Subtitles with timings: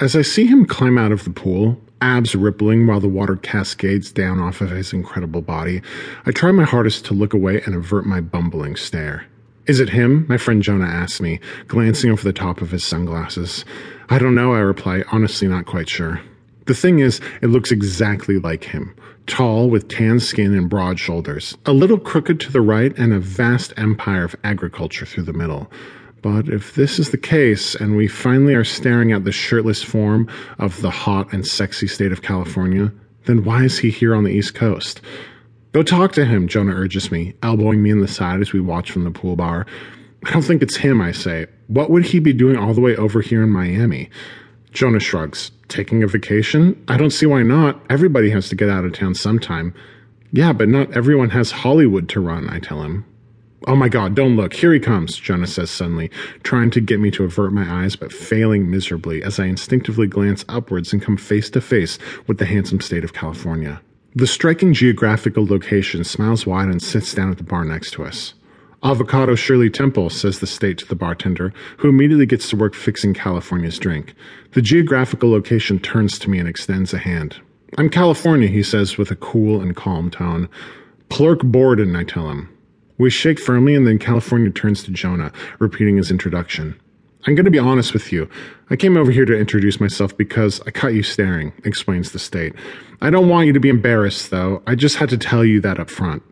[0.00, 4.12] As I see him climb out of the pool, abs rippling while the water cascades
[4.12, 5.82] down off of his incredible body,
[6.24, 9.26] I try my hardest to look away and avert my bumbling stare.
[9.66, 10.24] Is it him?
[10.28, 13.64] My friend Jonah asks me, glancing over the top of his sunglasses.
[14.08, 16.20] I don't know, I reply, honestly not quite sure.
[16.66, 18.94] The thing is, it looks exactly like him.
[19.26, 23.18] Tall, with tan skin and broad shoulders, a little crooked to the right, and a
[23.18, 25.68] vast empire of agriculture through the middle.
[26.22, 30.28] But if this is the case, and we finally are staring at the shirtless form
[30.58, 32.92] of the hot and sexy state of California,
[33.26, 35.00] then why is he here on the East Coast?
[35.72, 38.90] Go talk to him, Jonah urges me, elbowing me in the side as we watch
[38.90, 39.66] from the pool bar.
[40.24, 41.46] I don't think it's him, I say.
[41.68, 44.10] What would he be doing all the way over here in Miami?
[44.72, 45.50] Jonah shrugs.
[45.68, 46.82] Taking a vacation?
[46.88, 47.80] I don't see why not.
[47.90, 49.74] Everybody has to get out of town sometime.
[50.32, 53.04] Yeah, but not everyone has Hollywood to run, I tell him.
[53.66, 54.54] Oh my god, don't look.
[54.54, 56.10] Here he comes, Jonah says suddenly,
[56.44, 60.44] trying to get me to avert my eyes, but failing miserably as I instinctively glance
[60.48, 63.80] upwards and come face to face with the handsome state of California.
[64.14, 68.34] The striking geographical location smiles wide and sits down at the bar next to us.
[68.84, 73.12] Avocado Shirley Temple, says the state to the bartender, who immediately gets to work fixing
[73.12, 74.14] California's drink.
[74.52, 77.40] The geographical location turns to me and extends a hand.
[77.76, 80.48] I'm California, he says with a cool and calm tone.
[81.08, 82.48] Plurk Borden, I tell him.
[82.98, 86.78] We shake firmly, and then California turns to Jonah, repeating his introduction.
[87.26, 88.28] I'm going to be honest with you.
[88.70, 92.54] I came over here to introduce myself because I caught you staring, explains the state.
[93.00, 94.62] I don't want you to be embarrassed, though.
[94.66, 96.22] I just had to tell you that up front.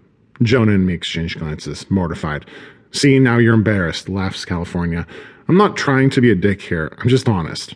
[0.43, 2.47] Jonah and me exchange glances, mortified.
[2.91, 5.07] See, now you're embarrassed, laughs California.
[5.49, 6.93] I'm not trying to be a dick here.
[6.99, 7.75] I'm just honest.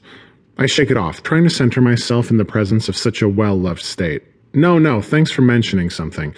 [0.58, 3.56] I shake it off, trying to center myself in the presence of such a well
[3.56, 4.24] loved state.
[4.52, 6.34] No, no, thanks for mentioning something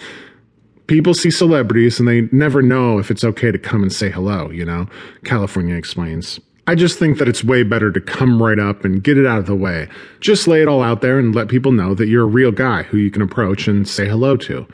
[0.87, 4.49] people see celebrities and they never know if it's okay to come and say hello,
[4.49, 4.87] you know?
[5.23, 6.39] California explains.
[6.65, 9.39] I just think that it's way better to come right up and get it out
[9.39, 9.89] of the way.
[10.21, 12.83] Just lay it all out there and let people know that you're a real guy
[12.83, 14.65] who you can approach and say hello to.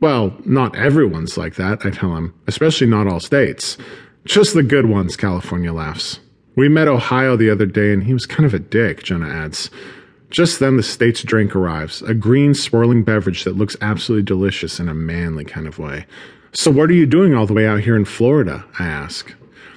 [0.00, 3.78] Well, not everyone's like that, I tell him, especially not all states.
[4.24, 6.18] Just the good ones, California laughs.
[6.56, 9.70] We met Ohio the other day and he was kind of a dick, Jonah adds.
[10.36, 14.86] Just then, the state's drink arrives a green, swirling beverage that looks absolutely delicious in
[14.86, 16.04] a manly kind of way.
[16.52, 18.62] So, what are you doing all the way out here in Florida?
[18.78, 19.34] I ask.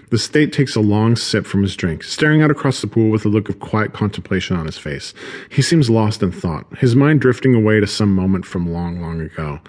[0.10, 3.24] The state takes a long sip from his drink, staring out across the pool with
[3.24, 5.14] a look of quiet contemplation on his face.
[5.50, 9.22] He seems lost in thought, his mind drifting away to some moment from long, long
[9.22, 9.62] ago.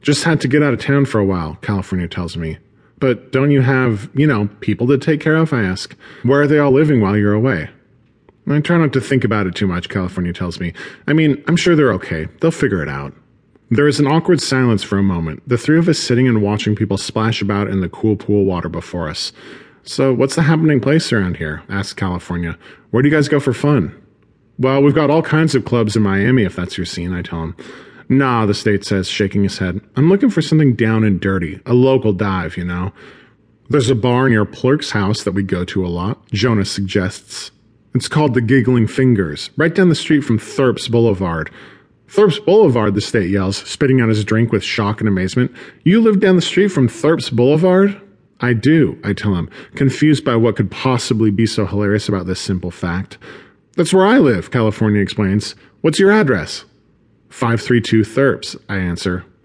[0.00, 2.56] Just had to get out of town for a while, California tells me.
[2.98, 5.52] But don't you have, you know, people to take care of?
[5.52, 5.94] I ask.
[6.22, 7.68] Where are they all living while you're away?
[8.46, 10.72] I try not to think about it too much, California tells me.
[11.06, 12.28] I mean, I'm sure they're okay.
[12.40, 13.14] They'll figure it out.
[13.70, 16.76] There is an awkward silence for a moment, the three of us sitting and watching
[16.76, 19.32] people splash about in the cool pool water before us.
[19.82, 21.62] So, what's the happening place around here?
[21.68, 22.58] asks California.
[22.90, 23.94] Where do you guys go for fun?
[24.58, 27.42] Well, we've got all kinds of clubs in Miami if that's your scene, I tell
[27.42, 27.56] him.
[28.08, 29.80] Nah, the state says, shaking his head.
[29.96, 32.92] I'm looking for something down and dirty, a local dive, you know.
[33.68, 37.50] There's a bar near Plurk's house that we go to a lot, Jonah suggests.
[37.94, 41.48] It's called the Giggling Fingers, right down the street from Thurps Boulevard.
[42.08, 45.52] Thurps Boulevard, the state yells, spitting out his drink with shock and amazement.
[45.84, 48.00] You live down the street from Thurps Boulevard?
[48.40, 52.40] I do, I tell him, confused by what could possibly be so hilarious about this
[52.40, 53.16] simple fact.
[53.76, 55.54] That's where I live, California explains.
[55.80, 56.64] What's your address?
[57.30, 59.24] 532 Thurps, I answer.